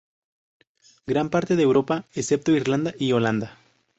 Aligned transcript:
Gran 1.05 1.29
parte 1.29 1.55
de 1.55 1.61
Europa, 1.61 2.05
excepto 2.15 2.53
Irlanda 2.53 2.95
y 2.97 3.11
Holanda. 3.11 3.59